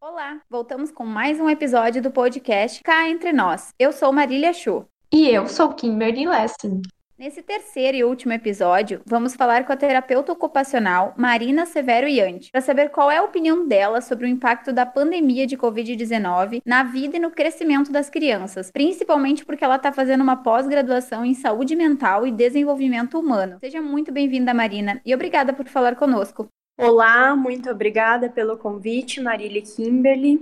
[0.00, 3.74] Olá, voltamos com mais um episódio do podcast Cá Entre Nós.
[3.76, 4.86] Eu sou Marília Chu.
[5.12, 6.82] E eu sou Kimberly Lessing.
[7.18, 12.60] Nesse terceiro e último episódio, vamos falar com a terapeuta ocupacional Marina Severo Iante para
[12.60, 17.16] saber qual é a opinião dela sobre o impacto da pandemia de Covid-19 na vida
[17.16, 22.24] e no crescimento das crianças, principalmente porque ela está fazendo uma pós-graduação em saúde mental
[22.24, 23.58] e desenvolvimento humano.
[23.58, 26.48] Seja muito bem-vinda, Marina, e obrigada por falar conosco.
[26.80, 30.38] Olá, muito obrigada pelo convite, Marília Kimberly.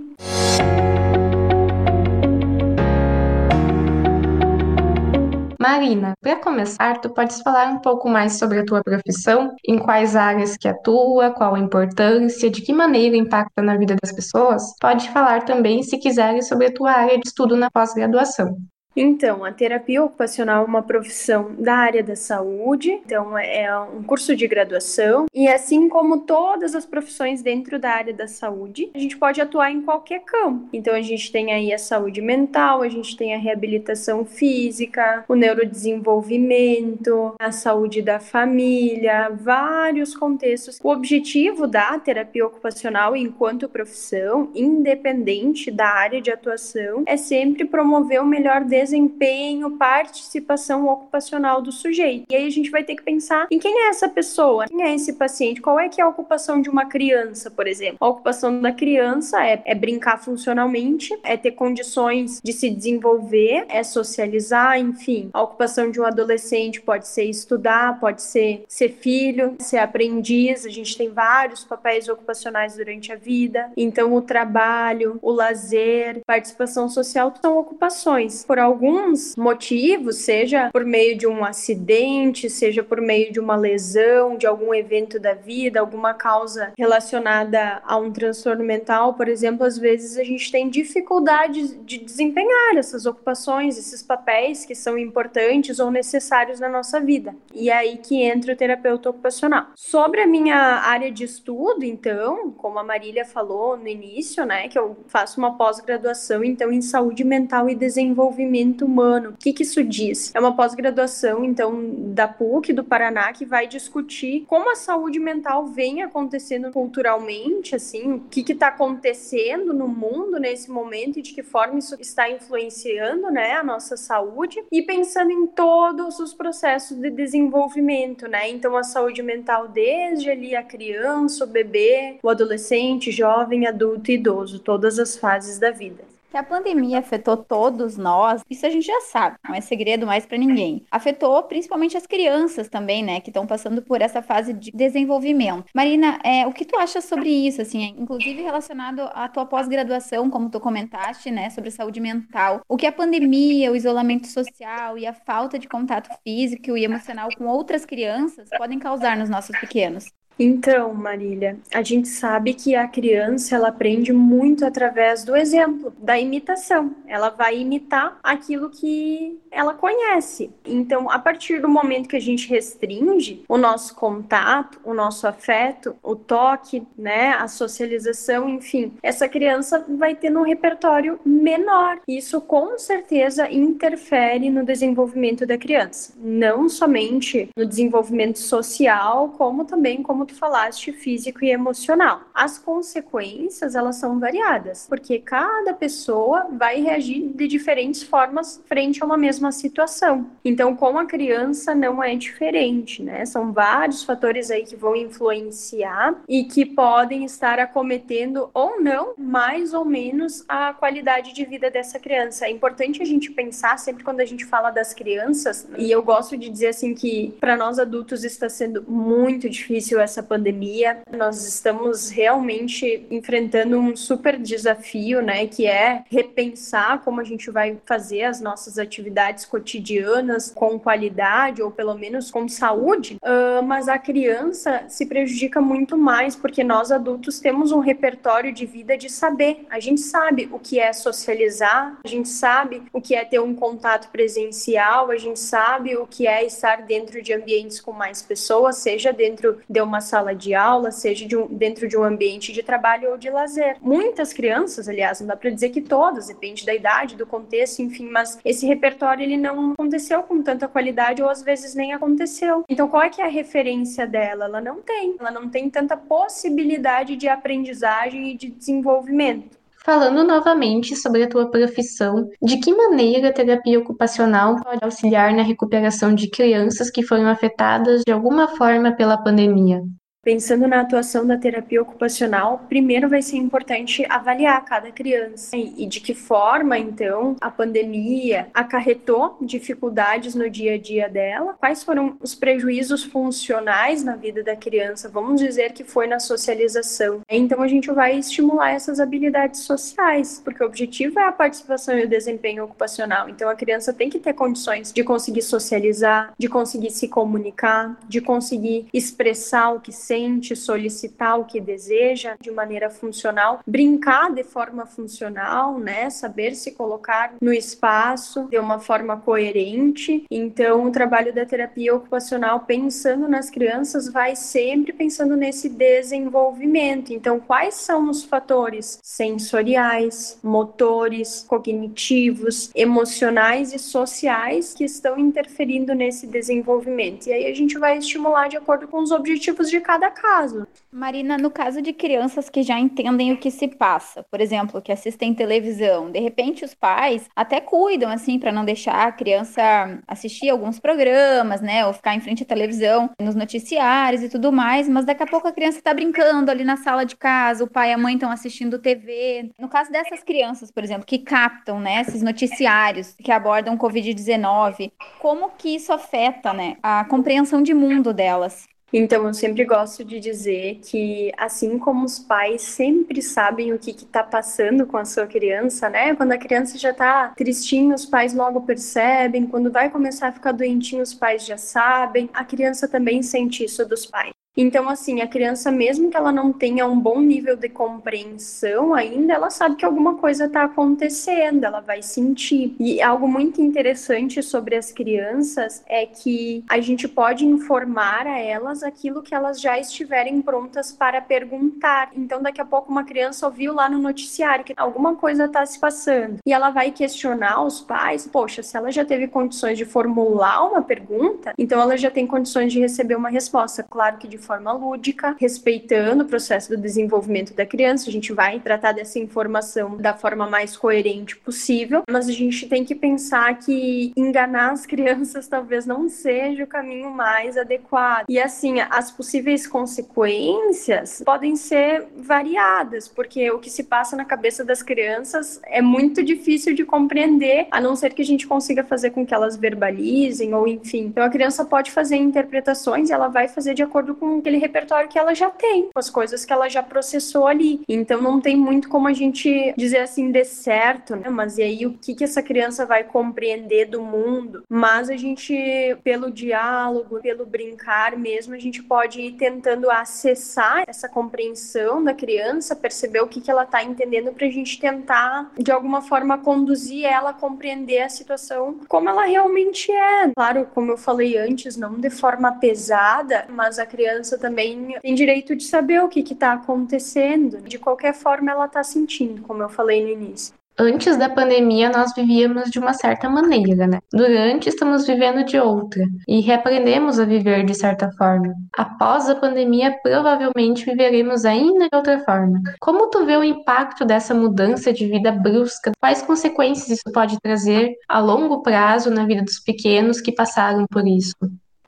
[5.59, 10.15] Marina, para começar, tu podes falar um pouco mais sobre a tua profissão, em quais
[10.15, 14.61] áreas que atua, qual a importância, de que maneira impacta na vida das pessoas?
[14.79, 18.55] Pode falar também, se quiseres, sobre a tua área de estudo na pós-graduação.
[18.99, 24.35] Então, a terapia ocupacional é uma profissão da área da saúde, então é um curso
[24.35, 29.15] de graduação, e assim como todas as profissões dentro da área da saúde, a gente
[29.15, 30.67] pode atuar em qualquer campo.
[30.73, 35.35] Então, a gente tem aí a saúde mental, a gente tem a reabilitação física, o
[35.35, 40.79] neurodesenvolvimento, a saúde da família, vários contextos.
[40.83, 48.23] O objetivo da terapia ocupacional enquanto profissão, independente da área de atuação, é sempre promover
[48.23, 52.25] o melhor desempenho desempenho, participação ocupacional do sujeito.
[52.29, 54.95] E aí a gente vai ter que pensar em quem é essa pessoa, quem é
[54.95, 57.97] esse paciente, qual é que é a ocupação de uma criança, por exemplo.
[57.99, 63.83] A ocupação da criança é, é brincar funcionalmente, é ter condições de se desenvolver, é
[63.83, 65.29] socializar, enfim.
[65.33, 70.65] A ocupação de um adolescente pode ser estudar, pode ser ser filho, ser aprendiz.
[70.65, 73.71] A gente tem vários papéis ocupacionais durante a vida.
[73.75, 78.45] Então, o trabalho, o lazer, participação social são ocupações.
[78.45, 83.55] Por algum alguns motivos, seja por meio de um acidente, seja por meio de uma
[83.55, 89.65] lesão, de algum evento da vida, alguma causa relacionada a um transtorno mental, por exemplo,
[89.65, 95.79] às vezes a gente tem dificuldade de desempenhar essas ocupações, esses papéis que são importantes
[95.79, 97.35] ou necessários na nossa vida.
[97.55, 99.67] E é aí que entra o terapeuta ocupacional.
[99.75, 104.77] Sobre a minha área de estudo, então, como a Marília falou no início, né, que
[104.77, 109.29] eu faço uma pós-graduação então em saúde mental e desenvolvimento desenvolvimento humano.
[109.29, 110.33] O que, que isso diz?
[110.35, 115.67] É uma pós-graduação, então, da PUC, do Paraná, que vai discutir como a saúde mental
[115.67, 121.43] vem acontecendo culturalmente, assim, o que está acontecendo no mundo nesse momento e de que
[121.43, 127.09] forma isso está influenciando, né, a nossa saúde e pensando em todos os processos de
[127.09, 128.49] desenvolvimento, né?
[128.49, 134.15] Então, a saúde mental desde ali a criança, o bebê, o adolescente, jovem, adulto e
[134.15, 136.16] idoso, todas as fases da vida.
[136.29, 140.25] Que a pandemia afetou todos nós, isso a gente já sabe, não é segredo mais
[140.25, 140.85] para ninguém.
[140.91, 145.65] Afetou principalmente as crianças também, né, que estão passando por essa fase de desenvolvimento.
[145.73, 150.49] Marina, é, o que tu acha sobre isso, assim, inclusive relacionado à tua pós-graduação, como
[150.49, 152.61] tu comentaste, né, sobre saúde mental?
[152.67, 157.29] O que a pandemia, o isolamento social e a falta de contato físico e emocional
[157.37, 160.11] com outras crianças podem causar nos nossos pequenos?
[160.39, 166.19] Então, Marília, a gente sabe que a criança ela aprende muito através do exemplo, da
[166.19, 166.95] imitação.
[167.07, 170.51] Ela vai imitar aquilo que ela conhece.
[170.63, 175.95] Então, a partir do momento que a gente restringe o nosso contato, o nosso afeto,
[176.03, 181.99] o toque, né, a socialização, enfim, essa criança vai ter um repertório menor.
[182.07, 190.03] Isso com certeza interfere no desenvolvimento da criança, não somente no desenvolvimento social, como também
[190.03, 192.21] como tu falaste, físico e emocional.
[192.33, 199.05] As consequências, elas são variadas, porque cada pessoa vai reagir de diferentes formas frente a
[199.05, 200.29] uma mesma situação.
[200.43, 203.25] Então, com a criança não é diferente, né?
[203.25, 209.73] São vários fatores aí que vão influenciar e que podem estar acometendo ou não, mais
[209.73, 212.45] ou menos, a qualidade de vida dessa criança.
[212.45, 216.37] É importante a gente pensar sempre quando a gente fala das crianças, e eu gosto
[216.37, 221.01] de dizer assim que para nós adultos está sendo muito difícil essa essa pandemia.
[221.15, 227.77] Nós estamos realmente enfrentando um super desafio, né, que é repensar como a gente vai
[227.85, 233.17] fazer as nossas atividades cotidianas com qualidade ou pelo menos com saúde.
[233.17, 238.65] Uh, mas a criança se prejudica muito mais porque nós adultos temos um repertório de
[238.65, 239.65] vida de saber.
[239.69, 243.53] A gente sabe o que é socializar, a gente sabe o que é ter um
[243.53, 248.77] contato presencial, a gente sabe o que é estar dentro de ambientes com mais pessoas,
[248.77, 252.63] seja dentro de uma sala de aula, seja de um, dentro de um ambiente de
[252.63, 253.77] trabalho ou de lazer.
[253.81, 258.09] Muitas crianças, aliás, não dá para dizer que todas, depende da idade, do contexto, enfim,
[258.09, 262.63] mas esse repertório ele não aconteceu com tanta qualidade ou às vezes nem aconteceu.
[262.69, 264.45] Então, qual é que é a referência dela?
[264.45, 265.15] Ela não tem.
[265.19, 269.57] Ela não tem tanta possibilidade de aprendizagem e de desenvolvimento.
[269.87, 275.43] Falando novamente sobre a tua profissão, de que maneira a terapia ocupacional pode auxiliar na
[275.43, 279.81] recuperação de crianças que foram afetadas de alguma forma pela pandemia?
[280.27, 286.01] Pensando na atuação da terapia ocupacional, primeiro vai ser importante avaliar cada criança e de
[286.01, 292.35] que forma, então, a pandemia acarretou dificuldades no dia a dia dela, quais foram os
[292.35, 297.21] prejuízos funcionais na vida da criança, vamos dizer que foi na socialização.
[297.29, 302.03] Então, a gente vai estimular essas habilidades sociais, porque o objetivo é a participação e
[302.03, 303.29] o desempenho ocupacional.
[303.29, 308.19] Então, a criança tem que ter condições de conseguir socializar, de conseguir se comunicar, de
[308.19, 310.16] conseguir expressar o que sente
[310.55, 316.09] solicitar o que deseja de maneira funcional, brincar de forma funcional, né?
[316.09, 320.25] Saber se colocar no espaço de uma forma coerente.
[320.29, 327.13] Então, o trabalho da terapia ocupacional pensando nas crianças vai sempre pensando nesse desenvolvimento.
[327.13, 336.27] Então, quais são os fatores sensoriais, motores, cognitivos, emocionais e sociais que estão interferindo nesse
[336.27, 337.27] desenvolvimento?
[337.27, 340.67] E aí a gente vai estimular de acordo com os objetivos de cada cada caso.
[340.91, 344.91] Marina, no caso de crianças que já entendem o que se passa, por exemplo, que
[344.91, 349.61] assistem televisão, de repente os pais até cuidam assim para não deixar a criança
[350.07, 354.87] assistir alguns programas, né, ou ficar em frente à televisão, nos noticiários e tudo mais,
[354.87, 357.89] mas daqui a pouco a criança está brincando ali na sala de casa, o pai
[357.89, 359.49] e a mãe estão assistindo TV.
[359.59, 364.91] No caso dessas crianças, por exemplo, que captam, né, esses noticiários que abordam o COVID-19,
[365.19, 368.67] como que isso afeta, né, a compreensão de mundo delas?
[368.91, 373.91] Então, eu sempre gosto de dizer que, assim como os pais sempre sabem o que
[373.91, 376.15] está passando com a sua criança, né?
[376.15, 379.45] Quando a criança já está tristinha, os pais logo percebem.
[379.45, 382.29] Quando vai começar a ficar doentinho, os pais já sabem.
[382.33, 384.31] A criança também sente isso dos pais.
[384.59, 389.33] Então, assim, a criança, mesmo que ela não tenha um bom nível de compreensão ainda,
[389.33, 392.75] ela sabe que alguma coisa está acontecendo, ela vai sentir.
[392.79, 398.81] E algo muito interessante sobre as crianças é que a gente pode informar a elas
[398.81, 402.09] aquilo que elas já estiverem prontas para perguntar.
[402.15, 405.79] Então, daqui a pouco, uma criança ouviu lá no noticiário que alguma coisa está se
[405.79, 410.67] passando e ela vai questionar os pais: poxa, se ela já teve condições de formular
[410.67, 413.83] uma pergunta, então ela já tem condições de receber uma resposta.
[413.83, 418.09] Claro que de forma lúdica, respeitando o processo do desenvolvimento da criança.
[418.09, 422.85] A gente vai tratar dessa informação da forma mais coerente possível, mas a gente tem
[422.85, 428.25] que pensar que enganar as crianças talvez não seja o caminho mais adequado.
[428.29, 434.63] E assim, as possíveis consequências podem ser variadas, porque o que se passa na cabeça
[434.63, 439.09] das crianças é muito difícil de compreender, a não ser que a gente consiga fazer
[439.09, 441.05] com que elas verbalizem ou enfim.
[441.07, 445.09] Então a criança pode fazer interpretações e ela vai fazer de acordo com aquele repertório
[445.09, 447.81] que ela já tem, com as coisas que ela já processou ali.
[447.87, 451.29] Então não tem muito como a gente dizer assim, dê certo, né?
[451.29, 454.63] Mas e aí o que, que essa criança vai compreender do mundo?
[454.69, 455.55] Mas a gente,
[456.03, 462.75] pelo diálogo, pelo brincar mesmo, a gente pode ir tentando acessar essa compreensão da criança,
[462.75, 467.05] perceber o que, que ela está entendendo para a gente tentar, de alguma forma, conduzir
[467.05, 470.31] ela a compreender a situação como ela realmente é.
[470.35, 475.15] Claro, como eu falei antes, não de forma pesada, mas a criança criança também tem
[475.15, 479.69] direito de saber o que está acontecendo, de qualquer forma ela está sentindo, como eu
[479.69, 480.53] falei no início.
[480.79, 483.97] Antes da pandemia, nós vivíamos de uma certa maneira, né?
[484.13, 486.03] Durante, estamos vivendo de outra.
[486.27, 488.53] E reaprendemos a viver de certa forma.
[488.77, 492.61] Após a pandemia, provavelmente viveremos ainda de outra forma.
[492.79, 495.93] Como tu vê o impacto dessa mudança de vida brusca?
[495.99, 501.07] Quais consequências isso pode trazer a longo prazo na vida dos pequenos que passaram por
[501.07, 501.33] isso?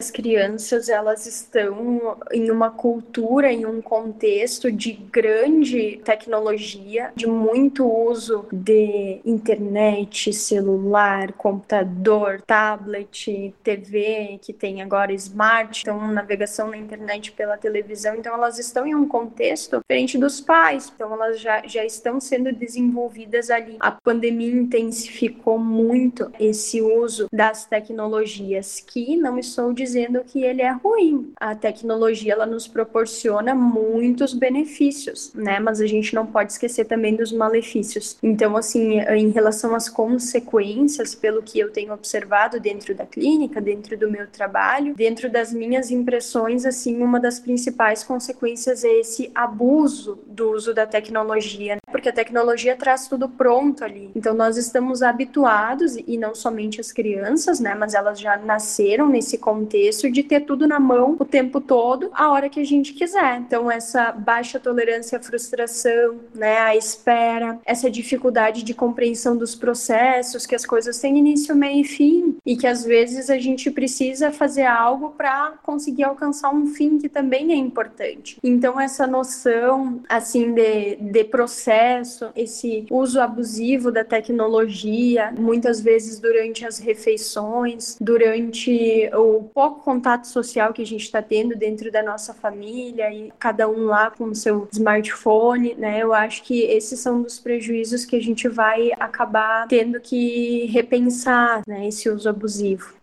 [0.01, 7.85] As crianças, elas estão em uma cultura, em um contexto de grande tecnologia, de muito
[7.85, 17.33] uso de internet, celular, computador, tablet, TV, que tem agora smart, então navegação na internet
[17.33, 18.15] pela televisão.
[18.15, 22.53] Então elas estão em um contexto diferente dos pais, então elas já, já estão sendo
[22.53, 23.75] desenvolvidas ali.
[23.81, 30.61] A pandemia intensificou muito esse uso das tecnologias, que não estou dizendo dizendo que ele
[30.61, 31.33] é ruim.
[31.39, 35.59] A tecnologia ela nos proporciona muitos benefícios, né?
[35.59, 38.17] Mas a gente não pode esquecer também dos malefícios.
[38.21, 43.97] Então, assim, em relação às consequências, pelo que eu tenho observado dentro da clínica, dentro
[43.97, 50.19] do meu trabalho, dentro das minhas impressões, assim, uma das principais consequências é esse abuso
[50.27, 51.77] do uso da tecnologia?
[51.99, 54.09] Porque a tecnologia traz tudo pronto ali.
[54.15, 57.75] Então, nós estamos habituados, e não somente as crianças, né?
[57.75, 62.31] Mas elas já nasceram nesse contexto de ter tudo na mão o tempo todo, a
[62.31, 63.37] hora que a gente quiser.
[63.39, 66.57] Então, essa baixa tolerância à frustração, né?
[66.59, 71.83] A espera, essa dificuldade de compreensão dos processos, que as coisas têm início, meio e
[71.83, 76.97] fim, e que às vezes a gente precisa fazer algo para conseguir alcançar um fim
[76.97, 78.37] que também é importante.
[78.41, 81.88] Então, essa noção, assim, de, de processo,
[82.35, 90.73] esse uso abusivo da tecnologia, muitas vezes durante as refeições, durante o pouco contato social
[90.73, 94.35] que a gente está tendo dentro da nossa família e cada um lá com o
[94.35, 96.01] seu smartphone, né?
[96.01, 101.61] Eu acho que esses são dos prejuízos que a gente vai acabar tendo que repensar,
[101.67, 101.87] né?
[101.87, 102.98] Esse uso abusivo.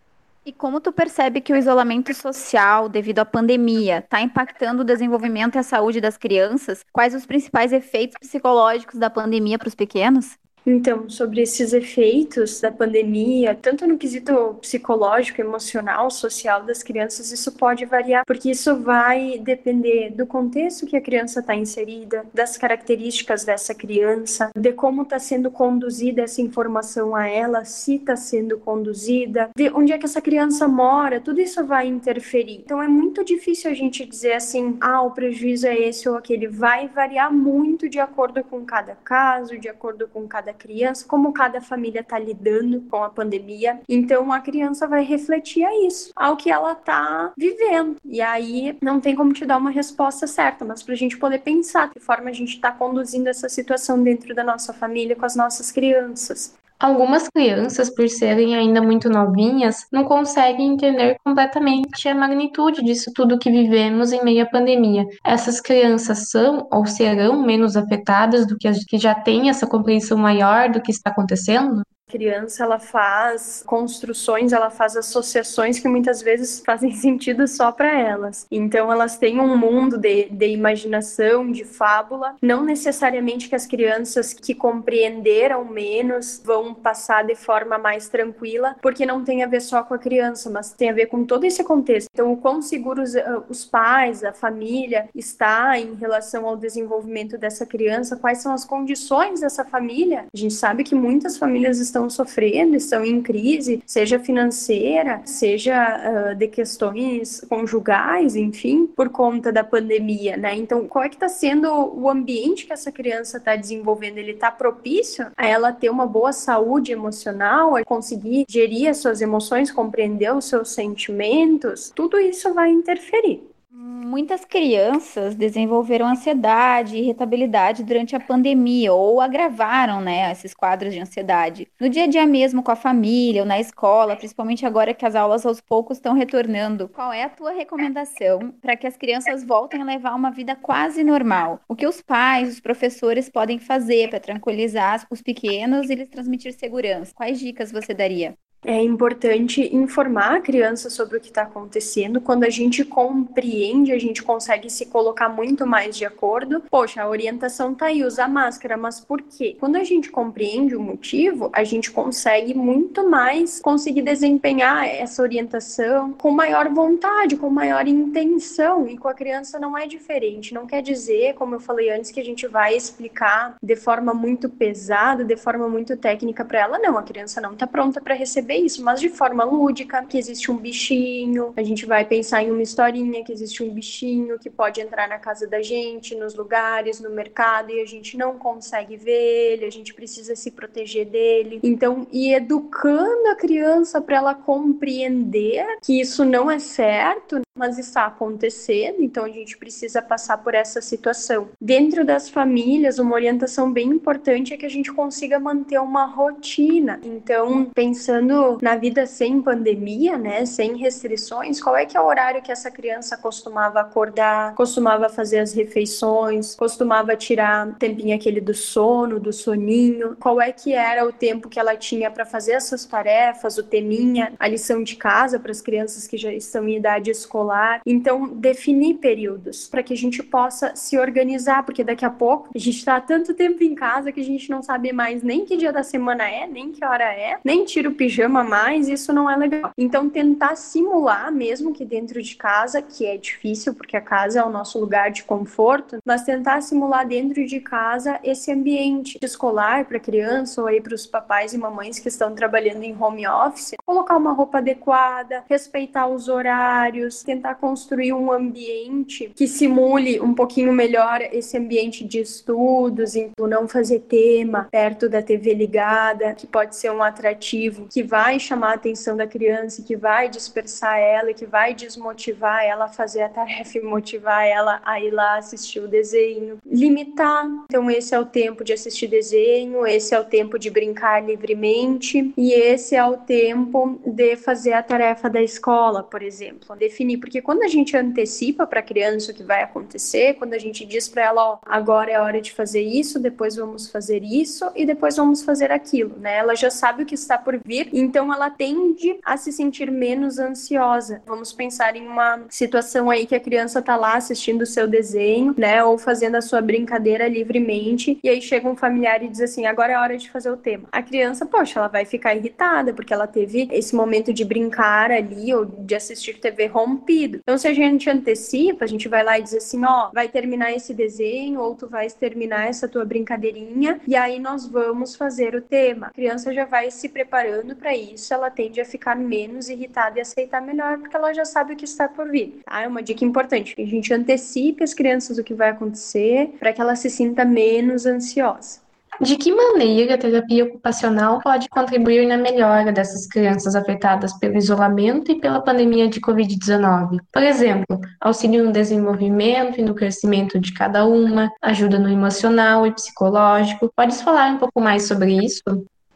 [0.48, 5.56] E como tu percebe que o isolamento social devido à pandemia está impactando o desenvolvimento
[5.56, 6.84] e a saúde das crianças?
[6.92, 10.38] Quais os principais efeitos psicológicos da pandemia para os pequenos?
[10.66, 17.52] Então, sobre esses efeitos da pandemia, tanto no quesito psicológico, emocional, social das crianças, isso
[17.52, 23.44] pode variar, porque isso vai depender do contexto que a criança está inserida, das características
[23.44, 29.50] dessa criança, de como está sendo conduzida essa informação a ela, se está sendo conduzida,
[29.56, 32.56] de onde é que essa criança mora, tudo isso vai interferir.
[32.64, 36.48] Então, é muito difícil a gente dizer assim, ah, o prejuízo é esse ou aquele.
[36.48, 41.60] Vai variar muito de acordo com cada caso, de acordo com cada criança, como cada
[41.60, 43.80] família está lidando com a pandemia.
[43.88, 47.96] Então a criança vai refletir a isso, ao que ela está vivendo.
[48.04, 51.38] E aí não tem como te dar uma resposta certa, mas para a gente poder
[51.40, 55.36] pensar de forma a gente está conduzindo essa situação dentro da nossa família com as
[55.36, 56.54] nossas crianças.
[56.78, 63.38] Algumas crianças, por serem ainda muito novinhas, não conseguem entender completamente a magnitude disso tudo
[63.38, 65.06] que vivemos em meio à pandemia.
[65.24, 70.18] Essas crianças são ou serão menos afetadas do que as que já têm essa compreensão
[70.18, 71.82] maior do que está acontecendo?
[72.08, 78.46] Criança ela faz construções, ela faz associações que muitas vezes fazem sentido só para elas.
[78.50, 82.36] Então elas têm um mundo de, de imaginação, de fábula.
[82.40, 89.04] Não necessariamente que as crianças que compreenderam menos vão passar de forma mais tranquila, porque
[89.04, 91.64] não tem a ver só com a criança, mas tem a ver com todo esse
[91.64, 92.08] contexto.
[92.12, 97.66] Então o quão seguros eh, os pais, a família está em relação ao desenvolvimento dessa
[97.66, 100.26] criança, quais são as condições dessa família.
[100.32, 106.32] A gente sabe que muitas famílias estão estão sofrendo, estão em crise, seja financeira, seja
[106.32, 110.54] uh, de questões conjugais, enfim, por conta da pandemia, né?
[110.54, 114.18] Então, qual é que está sendo o ambiente que essa criança está desenvolvendo?
[114.18, 119.22] Ele está propício a ela ter uma boa saúde emocional, a conseguir gerir as suas
[119.22, 121.90] emoções, compreender os seus sentimentos?
[121.94, 123.55] Tudo isso vai interferir.
[123.98, 131.00] Muitas crianças desenvolveram ansiedade e irritabilidade durante a pandemia ou agravaram, né, esses quadros de
[131.00, 131.66] ansiedade.
[131.80, 135.14] No dia a dia mesmo com a família ou na escola, principalmente agora que as
[135.14, 136.90] aulas aos poucos estão retornando.
[136.90, 141.02] Qual é a tua recomendação para que as crianças voltem a levar uma vida quase
[141.02, 141.60] normal?
[141.66, 146.52] O que os pais, os professores podem fazer para tranquilizar os pequenos e lhes transmitir
[146.52, 147.14] segurança?
[147.14, 148.36] Quais dicas você daria?
[148.66, 152.20] É importante informar a criança sobre o que está acontecendo.
[152.20, 156.62] Quando a gente compreende, a gente consegue se colocar muito mais de acordo.
[156.68, 159.56] Poxa, a orientação tá aí, usa máscara, mas por quê?
[159.60, 166.12] Quando a gente compreende o motivo, a gente consegue muito mais conseguir desempenhar essa orientação
[166.14, 168.88] com maior vontade, com maior intenção.
[168.88, 170.52] E com a criança não é diferente.
[170.52, 174.48] Não quer dizer, como eu falei antes, que a gente vai explicar de forma muito
[174.48, 176.78] pesada, de forma muito técnica para ela.
[176.80, 180.50] Não, a criança não está pronta para receber isso, mas de forma lúdica, que existe
[180.50, 184.80] um bichinho, a gente vai pensar em uma historinha que existe um bichinho que pode
[184.80, 189.52] entrar na casa da gente, nos lugares, no mercado, e a gente não consegue ver
[189.52, 191.60] ele, a gente precisa se proteger dele.
[191.62, 198.06] Então, e educando a criança para ela compreender que isso não é certo, mas está
[198.06, 201.48] acontecendo, então a gente precisa passar por essa situação.
[201.60, 207.00] Dentro das famílias, uma orientação bem importante é que a gente consiga manter uma rotina.
[207.02, 212.42] Então, pensando na vida sem pandemia, né, sem restrições, qual é que é o horário
[212.42, 219.18] que essa criança costumava acordar, costumava fazer as refeições, costumava tirar tempinho aquele do sono,
[219.18, 223.58] do soninho, qual é que era o tempo que ela tinha para fazer essas tarefas,
[223.58, 227.45] o teminha, a lição de casa para as crianças que já estão em idade escolar.
[227.84, 232.58] Então, definir períodos para que a gente possa se organizar, porque daqui a pouco a
[232.58, 235.72] gente está tanto tempo em casa que a gente não sabe mais nem que dia
[235.72, 239.36] da semana é, nem que hora é, nem tira o pijama mais, isso não é
[239.36, 239.70] legal.
[239.76, 244.44] Então, tentar simular, mesmo que dentro de casa, que é difícil, porque a casa é
[244.44, 250.00] o nosso lugar de conforto, mas tentar simular dentro de casa esse ambiente escolar para
[250.00, 254.16] criança ou aí para os papais e mamães que estão trabalhando em home office, colocar
[254.16, 261.20] uma roupa adequada, respeitar os horários, tentar construir um ambiente que simule um pouquinho melhor
[261.32, 266.90] esse ambiente de estudos, então não fazer tema perto da TV ligada, que pode ser
[266.90, 271.74] um atrativo que vai chamar a atenção da criança, que vai dispersar ela, que vai
[271.74, 276.58] desmotivar ela a fazer a tarefa e motivar ela a ir lá assistir o desenho.
[276.64, 281.24] Limitar, então esse é o tempo de assistir desenho, esse é o tempo de brincar
[281.24, 286.76] livremente e esse é o tempo de fazer a tarefa da escola, por exemplo.
[286.76, 290.58] Definir, porque quando a gente antecipa para a criança o que vai acontecer, quando a
[290.60, 294.64] gente diz para ela, ó, agora é hora de fazer isso, depois vamos fazer isso
[294.76, 296.36] e depois vamos fazer aquilo, né?
[296.36, 300.38] Ela já sabe o que está por vir, então ela tende a se sentir menos
[300.38, 301.20] ansiosa.
[301.26, 305.52] Vamos pensar em uma situação aí que a criança tá lá assistindo o seu desenho,
[305.58, 309.66] né, ou fazendo a sua brincadeira livremente, e aí chega um familiar e diz assim:
[309.66, 310.88] "Agora é hora de fazer o tema".
[310.92, 315.52] A criança, poxa, ela vai ficar irritada porque ela teve esse momento de brincar ali
[315.52, 317.15] ou de assistir TV rompido.
[317.24, 320.72] Então se a gente antecipa, a gente vai lá e diz assim: "Ó, vai terminar
[320.72, 325.62] esse desenho ou tu vais terminar essa tua brincadeirinha e aí nós vamos fazer o
[325.62, 326.08] tema".
[326.08, 330.20] A criança já vai se preparando para isso, ela tende a ficar menos irritada e
[330.20, 332.60] aceitar melhor porque ela já sabe o que está por vir.
[332.64, 332.82] Tá?
[332.82, 333.74] É uma dica importante.
[333.78, 338.06] A gente antecipe as crianças o que vai acontecer para que ela se sinta menos
[338.06, 338.85] ansiosa.
[339.20, 345.32] De que maneira a terapia ocupacional pode contribuir na melhora dessas crianças afetadas pelo isolamento
[345.32, 347.20] e pela pandemia de Covid-19?
[347.32, 352.92] Por exemplo, auxílio no desenvolvimento e no crescimento de cada uma, ajuda no emocional e
[352.92, 353.90] psicológico.
[353.96, 355.62] Podes falar um pouco mais sobre isso?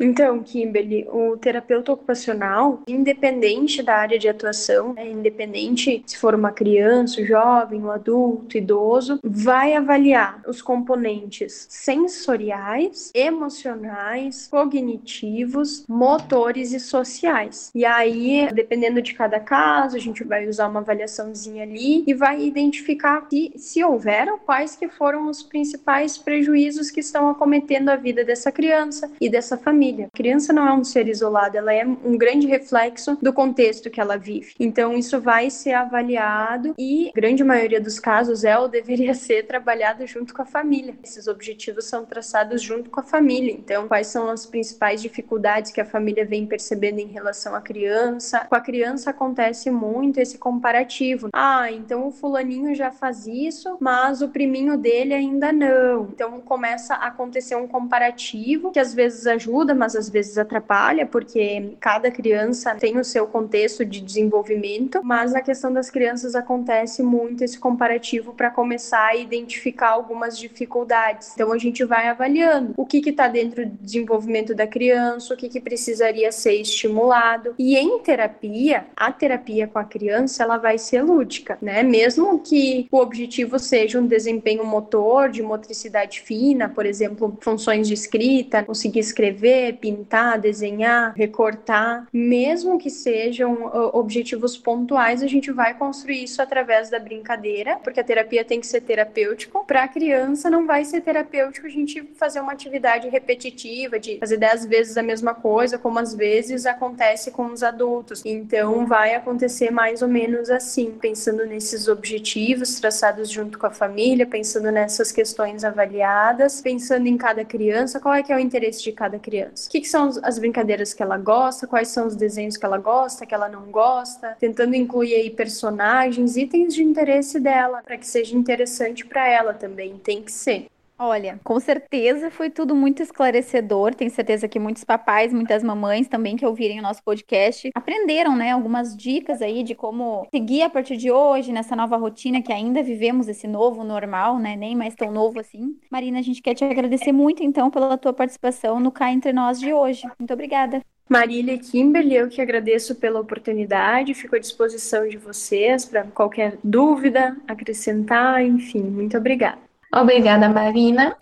[0.00, 6.50] Então, Kimberly, o terapeuta ocupacional, independente da área de atuação, né, independente se for uma
[6.50, 16.80] criança, um jovem, um adulto, idoso, vai avaliar os componentes sensoriais, emocionais, cognitivos, motores e
[16.80, 17.71] sociais.
[17.75, 22.42] E aí, dependendo de cada caso, a gente vai usar uma avaliaçãozinha ali e vai
[22.42, 28.25] identificar se, se houveram quais que foram os principais prejuízos que estão acometendo a vida
[28.25, 30.06] dessa criança e dessa família família.
[30.06, 34.00] A criança não é um ser isolado, ela é um grande reflexo do contexto que
[34.00, 34.55] ela vive.
[34.59, 40.07] Então, isso vai ser avaliado e, grande maioria dos casos, é ou deveria ser trabalhado
[40.07, 40.94] junto com a família.
[41.03, 43.53] Esses objetivos são traçados junto com a família.
[43.53, 48.46] Então, quais são as principais dificuldades que a família vem percebendo em relação à criança?
[48.48, 51.29] Com a criança acontece muito esse comparativo.
[51.33, 56.09] Ah, então o fulaninho já faz isso, mas o priminho dele ainda não.
[56.12, 61.73] Então, começa a acontecer um comparativo que às vezes ajuda, mas às vezes atrapalha, porque
[61.81, 67.43] cada criança tem o seu contexto de desenvolvimento, mas na questão das crianças acontece muito
[67.43, 71.33] esse comparativo para começar a identificar algumas dificuldades.
[71.33, 75.49] Então a gente vai avaliando o que está dentro do desenvolvimento da criança, o que,
[75.49, 77.55] que precisaria ser estimulado.
[77.59, 81.83] E em terapia, a terapia com a criança ela vai ser lúdica, né?
[81.83, 87.95] Mesmo que o objetivo seja um desempenho motor, de motricidade fina, por exemplo, funções de
[87.95, 96.24] escrita, conseguir escrever, pintar, desenhar, recortar, mesmo que sejam objetivos pontuais, a gente vai construir
[96.24, 99.64] isso através da brincadeira, porque a terapia tem que ser terapêutico.
[99.66, 104.37] Para a criança não vai ser terapêutico a gente fazer uma atividade repetitiva de fazer
[104.37, 108.22] dez vezes a mesma coisa, como às vezes acontece com os adultos.
[108.24, 114.26] Então vai acontecer mais ou menos assim, pensando nesses objetivos traçados junto com a família,
[114.26, 118.92] pensando nessas questões avaliadas, pensando em cada criança, qual é que é o interesse de
[118.92, 122.57] cada criança o que, que são as brincadeiras que ela gosta, quais são os desenhos
[122.57, 127.83] que ela gosta, que ela não gosta, tentando incluir aí personagens, itens de interesse dela,
[127.83, 130.66] para que seja interessante para ela também, tem que ser.
[131.02, 133.94] Olha, com certeza foi tudo muito esclarecedor.
[133.94, 138.50] Tenho certeza que muitos papais, muitas mamães também que ouvirem o nosso podcast aprenderam, né,
[138.50, 142.82] algumas dicas aí de como seguir a partir de hoje nessa nova rotina que ainda
[142.82, 145.74] vivemos esse novo normal, né, nem mais tão novo assim.
[145.90, 149.58] Marina, a gente quer te agradecer muito então pela tua participação no Cá Entre Nós
[149.58, 150.02] de hoje.
[150.18, 150.82] Muito obrigada.
[151.08, 156.58] Marília e Kimberly, eu que agradeço pela oportunidade, fico à disposição de vocês para qualquer
[156.62, 159.69] dúvida, acrescentar, enfim, muito obrigada.
[159.92, 161.16] Obrigada, Marina.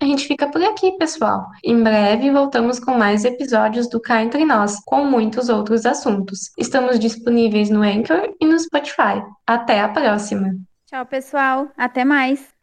[0.00, 1.46] A gente fica por aqui, pessoal.
[1.64, 6.52] Em breve voltamos com mais episódios do Cá Entre Nós, com muitos outros assuntos.
[6.56, 9.22] Estamos disponíveis no Anchor e no Spotify.
[9.46, 10.54] Até a próxima!
[10.86, 11.68] Tchau, pessoal.
[11.76, 12.54] Até mais!